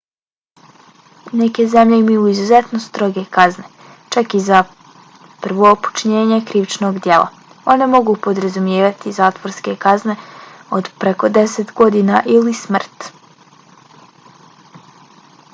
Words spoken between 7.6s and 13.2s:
one mogu podrazumijevati zatvorske kazne od preko 10 godina ili smrt